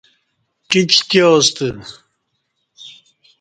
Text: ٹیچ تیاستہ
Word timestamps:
ٹیچ 0.69 0.91
تیاستہ 1.09 1.67